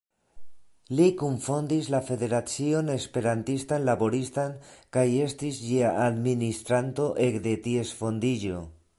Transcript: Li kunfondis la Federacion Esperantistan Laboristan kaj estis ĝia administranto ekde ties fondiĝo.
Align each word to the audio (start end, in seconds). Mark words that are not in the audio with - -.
Li 0.99 1.03
kunfondis 1.17 1.89
la 1.95 1.99
Federacion 2.05 2.87
Esperantistan 2.93 3.85
Laboristan 3.89 4.55
kaj 4.97 5.03
estis 5.25 5.59
ĝia 5.67 5.91
administranto 6.07 7.07
ekde 7.27 7.53
ties 7.69 7.93
fondiĝo. 8.01 8.63